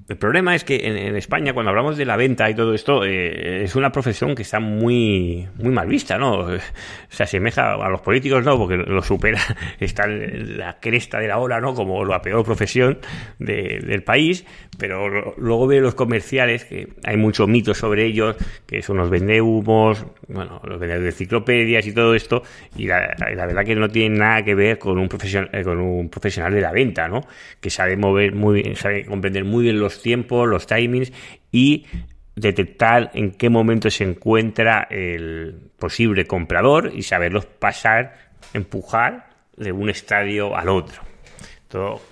El 0.09 0.19
problema 0.19 0.55
es 0.55 0.63
que 0.63 0.87
en, 0.87 1.17
España, 1.17 1.53
cuando 1.53 1.71
hablamos 1.71 1.97
de 1.97 2.05
la 2.05 2.17
venta 2.17 2.49
y 2.49 2.55
todo 2.55 2.75
esto, 2.75 3.05
eh, 3.05 3.65
es 3.65 3.75
una 3.75 3.91
profesión 3.91 4.37
que 4.37 4.43
está 4.43 4.61
muy, 4.61 5.49
muy 5.57 5.73
mal 5.73 5.89
vista, 5.89 6.17
¿no? 6.17 6.47
Se 7.09 7.25
asemeja 7.25 7.75
a 7.75 7.89
los 7.89 8.03
políticos, 8.03 8.45
¿no? 8.45 8.57
Porque 8.57 8.77
lo 8.77 9.03
supera, 9.03 9.41
está 9.81 10.05
en 10.05 10.59
la 10.59 10.79
cresta 10.79 11.19
de 11.19 11.27
la 11.27 11.39
ola, 11.39 11.61
¿no? 11.61 11.75
Como 11.75 12.05
la 12.05 12.23
peor 12.23 12.45
profesión 12.45 12.99
del 13.41 14.05
país, 14.05 14.47
pero 14.79 15.35
luego 15.39 15.67
veo 15.67 15.81
los 15.81 15.95
comerciales, 15.95 16.65
que 16.65 16.89
hay 17.05 17.17
mucho 17.17 17.47
mito 17.47 17.75
sobre 17.75 18.05
ellos, 18.05 18.37
que 18.67 18.83
son 18.83 18.99
los 18.99 19.11
vendehumos, 19.11 20.05
bueno, 20.29 20.61
los 20.65 20.79
vendedores 20.79 21.03
de 21.03 21.11
enciclopedias 21.11 21.87
y 21.87 21.93
todo 21.93 22.15
esto, 22.15 22.43
y 22.77 22.87
la, 22.87 23.15
verdad 23.19 23.65
que 23.65 23.75
no 23.75 23.89
tiene 23.89 24.19
nada 24.19 24.43
que 24.43 24.55
ver 24.55 24.79
con 24.79 24.99
un, 24.99 25.09
profesional, 25.09 25.51
eh, 25.53 25.63
con 25.63 25.79
un 25.79 26.09
profesional 26.09 26.53
de 26.53 26.61
la 26.61 26.73
venta, 26.73 27.09
¿no? 27.09 27.23
Que 27.61 27.71
sabe 27.71 27.97
mover 27.97 28.35
muy, 28.35 28.75
sabe 28.77 29.05
comprender 29.05 29.45
muy 29.45 29.65
bien 29.65 29.81
los 29.81 30.03
tiempos, 30.03 30.49
los 30.49 30.67
timings 30.67 31.13
y 31.53 31.87
detectar 32.35 33.11
en 33.15 33.33
qué 33.33 33.49
momento 33.49 33.91
se 33.91 34.05
encuentra 34.05 34.87
el 34.91 35.71
posible 35.79 36.27
comprador 36.27 36.93
y 36.95 37.03
saberlos 37.03 37.47
pasar, 37.47 38.15
empujar 38.53 39.31
de 39.57 39.73
un 39.73 39.89
estadio 39.89 40.55
al 40.55 40.69
otro. 40.69 41.06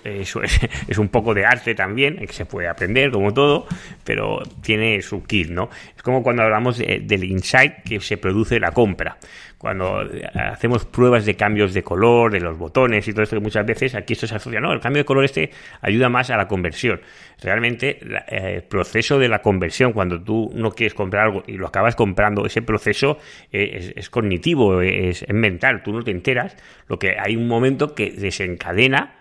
Eso 0.03 0.41
es, 0.87 0.97
un 0.97 1.09
poco 1.09 1.33
de 1.33 1.45
arte 1.45 1.75
también, 1.75 2.17
que 2.17 2.33
se 2.33 2.45
puede 2.45 2.67
aprender 2.67 3.11
como 3.11 3.33
todo, 3.33 3.67
pero 4.03 4.41
tiene 4.61 5.01
su 5.01 5.23
kit, 5.23 5.49
¿no? 5.49 5.69
Es 5.95 6.03
como 6.03 6.23
cuando 6.23 6.43
hablamos 6.43 6.77
del 6.77 7.23
insight 7.23 7.83
que 7.83 7.99
se 7.99 8.17
produce 8.17 8.59
la 8.59 8.71
compra 8.71 9.17
cuando 9.65 10.07
hacemos 10.35 10.85
pruebas 10.85 11.25
de 11.25 11.35
cambios 11.35 11.73
de 11.73 11.81
color, 11.81 12.31
de 12.31 12.39
los 12.39 12.55
botones 12.55 13.07
y 13.07 13.13
todo 13.13 13.23
esto 13.23 13.35
que 13.35 13.41
muchas 13.41 13.65
veces 13.65 13.95
aquí 13.95 14.13
esto 14.13 14.27
se 14.27 14.35
asocia, 14.35 14.59
no, 14.59 14.71
el 14.71 14.79
cambio 14.79 15.01
de 15.01 15.05
color 15.05 15.25
este 15.25 15.49
ayuda 15.81 16.07
más 16.07 16.29
a 16.29 16.37
la 16.37 16.47
conversión. 16.47 17.01
Realmente 17.41 17.97
eh, 18.27 18.55
el 18.57 18.63
proceso 18.63 19.17
de 19.17 19.27
la 19.27 19.41
conversión, 19.41 19.91
cuando 19.93 20.21
tú 20.21 20.51
no 20.53 20.69
quieres 20.69 20.93
comprar 20.93 21.25
algo 21.25 21.43
y 21.47 21.53
lo 21.53 21.65
acabas 21.65 21.95
comprando, 21.95 22.45
ese 22.45 22.61
proceso 22.61 23.17
eh, 23.51 23.93
es, 23.95 24.09
cognitivo, 24.11 24.81
es 24.81 25.25
mental, 25.33 25.81
tú 25.83 25.93
no 25.93 26.03
te 26.03 26.11
enteras, 26.11 26.55
lo 26.87 26.99
que 26.99 27.15
hay 27.19 27.35
un 27.35 27.47
momento 27.47 27.95
que 27.95 28.11
desencadena 28.11 29.15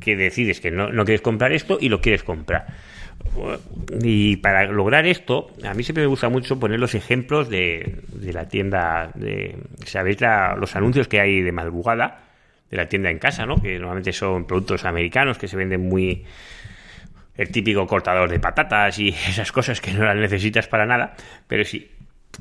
que 0.00 0.16
decides 0.16 0.60
que 0.60 0.70
no, 0.70 0.90
no 0.90 1.04
quieres 1.04 1.22
comprar 1.22 1.52
esto 1.52 1.78
y 1.80 1.88
lo 1.88 2.00
quieres 2.00 2.22
comprar. 2.22 2.66
Y 4.02 4.36
para 4.36 4.64
lograr 4.64 5.06
esto, 5.06 5.50
a 5.64 5.74
mí 5.74 5.82
siempre 5.82 6.02
me 6.02 6.08
gusta 6.08 6.28
mucho 6.28 6.58
poner 6.58 6.80
los 6.80 6.94
ejemplos 6.94 7.48
de, 7.48 8.02
la 8.32 8.48
tienda, 8.48 9.10
de, 9.14 9.56
¿sabéis 9.84 10.18
los 10.56 10.74
anuncios 10.76 11.08
que 11.08 11.20
hay 11.20 11.42
de 11.42 11.52
madrugada? 11.52 12.24
De 12.70 12.76
la 12.76 12.88
tienda 12.88 13.10
en 13.10 13.18
casa, 13.18 13.46
¿no? 13.46 13.56
Que 13.56 13.78
normalmente 13.78 14.12
son 14.12 14.46
productos 14.46 14.84
americanos 14.84 15.38
que 15.38 15.48
se 15.48 15.56
venden 15.56 15.88
muy... 15.88 16.24
El 17.36 17.50
típico 17.50 17.86
cortador 17.86 18.28
de 18.28 18.40
patatas 18.40 18.98
y 18.98 19.08
esas 19.28 19.52
cosas 19.52 19.80
que 19.80 19.92
no 19.92 20.04
las 20.04 20.16
necesitas 20.16 20.66
para 20.66 20.86
nada. 20.86 21.14
Pero 21.46 21.64
si 21.64 21.88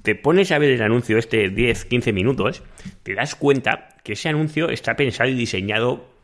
te 0.01 0.15
pones 0.15 0.51
a 0.51 0.57
ver 0.57 0.71
el 0.71 0.81
anuncio 0.81 1.19
este 1.19 1.51
10-15 1.51 2.13
minutos, 2.13 2.63
te 3.03 3.13
das 3.13 3.35
cuenta 3.35 3.89
que 4.03 4.13
ese 4.13 4.29
anuncio 4.29 4.69
está 4.69 4.95
pensado 4.95 5.29
y 5.29 5.35
diseñado 5.35 6.16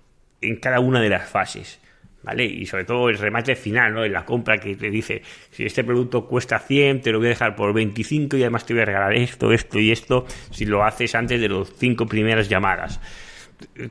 en 0.43 0.57
cada 0.57 0.79
una 0.79 1.01
de 1.01 1.09
las 1.09 1.29
fases. 1.29 1.79
¿vale? 2.23 2.45
Y 2.45 2.65
sobre 2.65 2.85
todo 2.85 3.09
el 3.09 3.17
remate 3.17 3.55
final, 3.55 3.93
¿no? 3.93 4.03
En 4.03 4.13
la 4.13 4.25
compra 4.25 4.57
que 4.57 4.75
te 4.75 4.89
dice, 4.89 5.21
si 5.51 5.65
este 5.65 5.83
producto 5.83 6.25
cuesta 6.25 6.57
100, 6.57 7.01
te 7.01 7.11
lo 7.11 7.19
voy 7.19 7.27
a 7.27 7.29
dejar 7.29 7.55
por 7.55 7.73
25 7.73 8.37
y 8.37 8.41
además 8.41 8.65
te 8.65 8.73
voy 8.73 8.81
a 8.81 8.85
regalar 8.85 9.13
esto, 9.13 9.51
esto 9.51 9.79
y 9.79 9.91
esto, 9.91 10.25
si 10.49 10.65
lo 10.65 10.83
haces 10.83 11.13
antes 11.15 11.39
de 11.39 11.49
los 11.49 11.73
cinco 11.77 12.07
primeras 12.07 12.49
llamadas. 12.49 12.99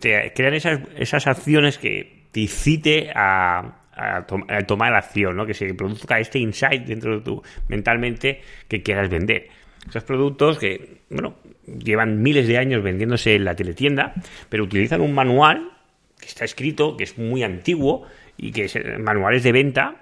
Te 0.00 0.32
crean 0.34 0.54
esas, 0.54 0.80
esas 0.96 1.26
acciones 1.26 1.78
que 1.78 2.24
te 2.32 2.40
incite 2.40 3.10
a, 3.14 3.82
a, 3.94 4.26
tomar 4.66 4.94
acción, 4.94 5.36
¿no? 5.36 5.46
Que 5.46 5.54
se 5.54 5.72
produzca 5.74 6.18
este 6.18 6.38
insight 6.38 6.84
dentro 6.84 7.18
de 7.18 7.24
tu 7.24 7.42
mentalmente 7.68 8.40
que 8.68 8.82
quieras 8.82 9.08
vender. 9.10 9.48
Esos 9.88 10.04
productos 10.04 10.58
que, 10.58 11.00
bueno, 11.10 11.36
llevan 11.66 12.22
miles 12.22 12.46
de 12.46 12.56
años 12.56 12.82
vendiéndose 12.82 13.34
en 13.34 13.44
la 13.44 13.54
teletienda, 13.54 14.14
pero 14.48 14.64
utilizan 14.64 15.00
un 15.00 15.12
manual 15.12 15.71
que 16.22 16.28
está 16.28 16.46
escrito, 16.46 16.96
que 16.96 17.04
es 17.04 17.18
muy 17.18 17.42
antiguo, 17.42 18.06
y 18.36 18.52
que 18.52 18.64
es 18.64 18.78
manuales 18.98 19.42
de 19.42 19.52
venta 19.52 19.96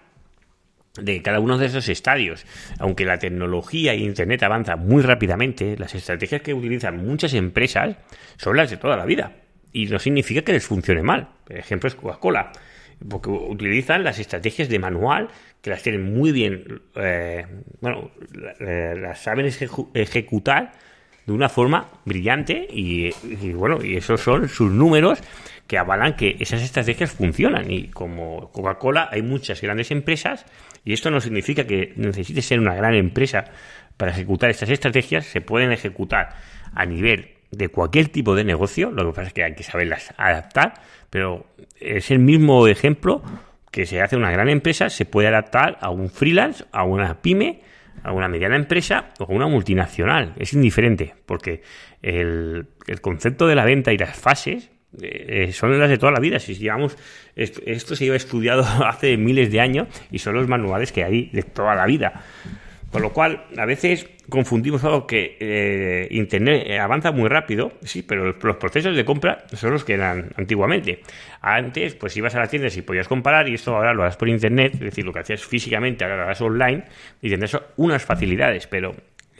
de 1.00 1.22
cada 1.22 1.40
uno 1.40 1.56
de 1.58 1.66
esos 1.66 1.88
estadios. 1.88 2.44
Aunque 2.78 3.04
la 3.04 3.18
tecnología 3.18 3.92
e 3.94 3.98
Internet 3.98 4.42
avanza 4.42 4.76
muy 4.76 5.02
rápidamente, 5.02 5.76
las 5.78 5.94
estrategias 5.94 6.42
que 6.42 6.54
utilizan 6.54 7.04
muchas 7.04 7.34
empresas 7.34 7.96
son 8.36 8.56
las 8.56 8.70
de 8.70 8.76
toda 8.76 8.96
la 8.96 9.06
vida. 9.06 9.32
Y 9.72 9.86
no 9.86 9.98
significa 9.98 10.42
que 10.42 10.52
les 10.52 10.66
funcione 10.66 11.02
mal. 11.02 11.28
Por 11.44 11.56
ejemplo, 11.56 11.88
es 11.88 11.94
Coca-Cola. 11.94 12.52
Porque 13.08 13.30
utilizan 13.30 14.04
las 14.04 14.18
estrategias 14.18 14.68
de 14.68 14.78
manual 14.78 15.28
que 15.62 15.70
las 15.70 15.82
tienen 15.82 16.12
muy 16.12 16.32
bien, 16.32 16.82
eh, 16.96 17.46
bueno, 17.80 18.10
las 18.58 19.22
saben 19.22 19.50
ejecutar 19.94 20.72
de 21.26 21.32
una 21.32 21.48
forma 21.48 21.88
brillante 22.04 22.66
y, 22.70 23.12
bueno, 23.52 23.82
y 23.84 23.96
esos 23.96 24.20
son 24.20 24.48
sus 24.48 24.70
números 24.70 25.22
que 25.70 25.78
avalan 25.78 26.16
que 26.16 26.34
esas 26.40 26.62
estrategias 26.62 27.12
funcionan. 27.12 27.70
Y 27.70 27.90
como 27.90 28.50
Coca-Cola 28.50 29.08
hay 29.12 29.22
muchas 29.22 29.60
grandes 29.60 29.92
empresas 29.92 30.44
y 30.84 30.92
esto 30.92 31.12
no 31.12 31.20
significa 31.20 31.64
que 31.64 31.92
necesite 31.94 32.42
ser 32.42 32.58
una 32.58 32.74
gran 32.74 32.94
empresa 32.94 33.44
para 33.96 34.10
ejecutar 34.10 34.50
estas 34.50 34.68
estrategias. 34.68 35.26
Se 35.26 35.40
pueden 35.40 35.70
ejecutar 35.70 36.30
a 36.74 36.84
nivel 36.86 37.34
de 37.52 37.68
cualquier 37.68 38.08
tipo 38.08 38.34
de 38.34 38.42
negocio, 38.42 38.90
lo 38.90 39.12
que 39.12 39.14
pasa 39.14 39.28
es 39.28 39.32
que 39.32 39.44
hay 39.44 39.54
que 39.54 39.62
saberlas 39.62 40.12
adaptar, 40.16 40.74
pero 41.08 41.46
es 41.78 42.10
el 42.10 42.18
mismo 42.18 42.66
ejemplo 42.66 43.22
que 43.70 43.86
se 43.86 44.02
hace 44.02 44.16
una 44.16 44.32
gran 44.32 44.48
empresa, 44.48 44.90
se 44.90 45.04
puede 45.04 45.28
adaptar 45.28 45.78
a 45.80 45.90
un 45.90 46.10
freelance, 46.10 46.64
a 46.72 46.82
una 46.82 47.22
pyme, 47.22 47.60
a 48.02 48.10
una 48.10 48.26
mediana 48.26 48.56
empresa 48.56 49.10
o 49.20 49.24
a 49.24 49.32
una 49.32 49.46
multinacional. 49.46 50.34
Es 50.36 50.52
indiferente, 50.52 51.14
porque 51.26 51.62
el, 52.02 52.66
el 52.88 53.00
concepto 53.00 53.46
de 53.46 53.54
la 53.54 53.64
venta 53.64 53.92
y 53.92 53.98
las 53.98 54.18
fases 54.18 54.72
eh, 55.00 55.52
son 55.52 55.78
las 55.78 55.88
de 55.88 55.98
toda 55.98 56.12
la 56.12 56.20
vida. 56.20 56.38
Si 56.38 56.54
digamos, 56.54 56.96
esto, 57.36 57.96
se 57.96 58.04
lleva 58.04 58.16
estudiado 58.16 58.62
hace 58.86 59.16
miles 59.16 59.50
de 59.50 59.60
años 59.60 59.88
y 60.10 60.18
son 60.18 60.34
los 60.34 60.48
manuales 60.48 60.92
que 60.92 61.04
hay 61.04 61.30
de 61.32 61.42
toda 61.42 61.74
la 61.74 61.86
vida. 61.86 62.24
Con 62.90 63.02
lo 63.02 63.12
cual, 63.12 63.44
a 63.56 63.66
veces 63.66 64.08
confundimos 64.28 64.82
algo 64.82 65.06
que 65.06 65.36
eh, 65.38 66.08
Internet 66.10 66.80
avanza 66.80 67.12
muy 67.12 67.28
rápido, 67.28 67.72
sí, 67.82 68.02
pero 68.02 68.32
los 68.32 68.56
procesos 68.56 68.96
de 68.96 69.04
compra 69.04 69.44
son 69.52 69.70
los 69.72 69.84
que 69.84 69.94
eran 69.94 70.30
antiguamente. 70.36 71.00
Antes, 71.40 71.94
pues 71.94 72.16
ibas 72.16 72.34
a 72.34 72.40
la 72.40 72.48
tienda 72.48 72.68
y 72.74 72.82
podías 72.82 73.06
comparar 73.06 73.48
y 73.48 73.54
esto 73.54 73.76
ahora 73.76 73.94
lo 73.94 74.02
harás 74.02 74.16
por 74.16 74.28
Internet, 74.28 74.74
es 74.74 74.80
decir, 74.80 75.04
lo 75.04 75.12
que 75.12 75.20
hacías 75.20 75.44
físicamente 75.44 76.02
ahora 76.02 76.16
lo 76.16 76.22
harás 76.24 76.40
online 76.40 76.84
y 77.22 77.30
tendrás 77.30 77.56
unas 77.76 78.04
facilidades, 78.04 78.66
pero 78.66 78.92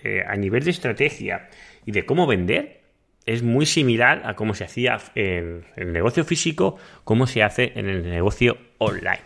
eh, 0.03 0.23
a 0.27 0.35
nivel 0.35 0.65
de 0.65 0.71
estrategia 0.71 1.49
y 1.85 1.93
de 1.93 2.07
cómo 2.07 2.27
vender, 2.27 2.80
es 3.27 3.43
muy 3.43 3.67
similar 3.67 4.23
a 4.25 4.35
cómo 4.35 4.55
se 4.55 4.65
hacía 4.65 4.99
en 5.15 5.65
el 5.77 5.93
negocio 5.93 6.25
físico, 6.25 6.77
como 7.05 7.27
se 7.27 7.43
hace 7.43 7.73
en 7.75 7.89
el 7.89 8.09
negocio 8.09 8.57
online. 8.79 9.21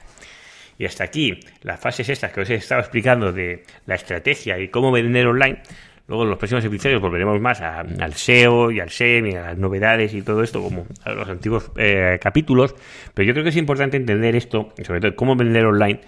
Y 0.78 0.86
hasta 0.86 1.04
aquí 1.04 1.40
las 1.62 1.80
fases 1.80 2.08
estas 2.08 2.32
que 2.32 2.40
os 2.40 2.50
he 2.50 2.54
estado 2.54 2.80
explicando 2.80 3.32
de 3.32 3.62
la 3.86 3.94
estrategia 3.94 4.58
y 4.58 4.68
cómo 4.68 4.90
vender 4.90 5.26
online. 5.26 5.62
Luego 6.06 6.24
en 6.24 6.30
los 6.30 6.38
próximos 6.38 6.64
episodios 6.64 7.00
volveremos 7.00 7.40
más 7.40 7.62
al 7.62 8.12
SEO 8.14 8.70
y 8.70 8.80
al 8.80 8.90
SEM 8.90 9.26
y 9.26 9.36
a 9.36 9.42
las 9.42 9.58
novedades 9.58 10.12
y 10.12 10.20
todo 10.20 10.42
esto, 10.42 10.62
como 10.62 10.86
a 11.02 11.12
los 11.12 11.28
antiguos 11.28 11.70
eh, 11.76 12.18
capítulos. 12.20 12.74
Pero 13.14 13.26
yo 13.26 13.32
creo 13.32 13.44
que 13.44 13.50
es 13.50 13.56
importante 13.56 13.96
entender 13.96 14.36
esto, 14.36 14.74
sobre 14.82 15.00
todo 15.00 15.16
cómo 15.16 15.34
vender 15.34 15.64
online, 15.64 16.00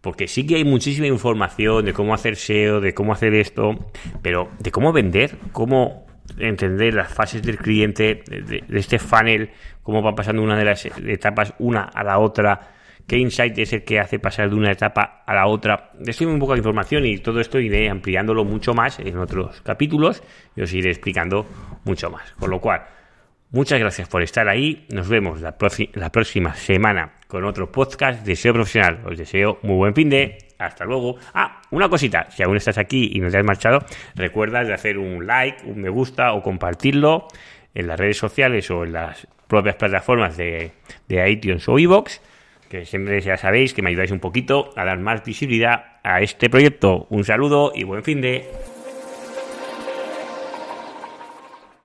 porque 0.00 0.28
sí 0.28 0.46
que 0.46 0.56
hay 0.56 0.64
muchísima 0.64 1.08
información 1.08 1.84
de 1.84 1.92
cómo 1.92 2.14
hacer 2.14 2.36
SEO, 2.36 2.80
de 2.80 2.94
cómo 2.94 3.12
hacer 3.12 3.34
esto, 3.34 3.74
pero 4.20 4.48
de 4.60 4.70
cómo 4.70 4.92
vender, 4.92 5.36
cómo 5.50 6.06
entender 6.38 6.94
las 6.94 7.12
fases 7.12 7.42
del 7.42 7.58
cliente, 7.58 8.22
de, 8.26 8.64
este 8.72 8.98
funnel, 8.98 9.50
cómo 9.82 10.02
va 10.02 10.14
pasando 10.14 10.42
una 10.42 10.56
de 10.56 10.64
las 10.64 10.84
etapas 10.84 11.54
una 11.58 11.82
a 11.82 12.02
la 12.02 12.18
otra, 12.18 12.72
qué 13.06 13.18
insight 13.18 13.58
es 13.58 13.72
el 13.72 13.84
que 13.84 14.00
hace 14.00 14.18
pasar 14.18 14.50
de 14.50 14.56
una 14.56 14.70
etapa 14.72 15.22
a 15.26 15.34
la 15.34 15.46
otra. 15.46 15.92
Estoy 16.04 16.38
poco 16.38 16.52
de 16.52 16.58
información 16.58 17.04
y 17.06 17.18
todo 17.18 17.40
esto 17.40 17.58
iré 17.58 17.88
ampliándolo 17.88 18.44
mucho 18.44 18.74
más 18.74 18.98
en 18.98 19.18
otros 19.18 19.60
capítulos 19.62 20.22
y 20.56 20.62
os 20.62 20.72
iré 20.72 20.90
explicando 20.90 21.46
mucho 21.84 22.10
más. 22.10 22.32
Con 22.38 22.50
lo 22.50 22.60
cual, 22.60 22.82
muchas 23.50 23.78
gracias 23.78 24.08
por 24.08 24.22
estar 24.22 24.48
ahí. 24.48 24.86
Nos 24.90 25.08
vemos 25.08 25.40
la, 25.40 25.56
la 25.94 26.12
próxima 26.12 26.54
semana 26.54 27.12
con 27.26 27.44
otro 27.44 27.70
podcast 27.70 28.24
de 28.24 28.36
SEO 28.36 28.54
profesional. 28.54 29.00
Os 29.06 29.18
deseo 29.18 29.58
muy 29.62 29.76
buen 29.76 29.94
fin 29.94 30.10
de 30.10 30.38
hasta 30.58 30.84
luego. 30.84 31.16
Ah, 31.34 31.62
una 31.70 31.88
cosita, 31.88 32.30
si 32.30 32.42
aún 32.42 32.56
estás 32.56 32.78
aquí 32.78 33.10
y 33.14 33.20
no 33.20 33.30
te 33.30 33.38
has 33.38 33.44
marchado, 33.44 33.80
recuerda 34.14 34.64
de 34.64 34.72
hacer 34.72 34.98
un 34.98 35.26
like, 35.26 35.64
un 35.66 35.80
me 35.80 35.88
gusta 35.88 36.32
o 36.32 36.42
compartirlo 36.42 37.28
en 37.74 37.86
las 37.86 37.98
redes 37.98 38.18
sociales 38.18 38.70
o 38.70 38.84
en 38.84 38.92
las 38.92 39.26
propias 39.48 39.76
plataformas 39.76 40.36
de, 40.36 40.72
de 41.08 41.30
iTunes 41.30 41.68
o 41.68 41.78
iVoox, 41.78 42.20
que 42.68 42.86
siempre 42.86 43.20
ya 43.20 43.36
sabéis 43.36 43.74
que 43.74 43.82
me 43.82 43.90
ayudáis 43.90 44.10
un 44.10 44.20
poquito 44.20 44.70
a 44.76 44.84
dar 44.84 44.98
más 44.98 45.24
visibilidad 45.24 45.98
a 46.02 46.20
este 46.22 46.48
proyecto. 46.48 47.06
Un 47.10 47.24
saludo 47.24 47.72
y 47.74 47.84
buen 47.84 48.02
fin 48.02 48.20
de... 48.20 48.48